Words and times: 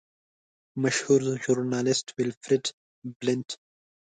مشهور 0.81 1.21
ژورنالیسټ 1.43 2.07
ویلفریډ 2.17 2.65
بلنټ. 3.19 3.47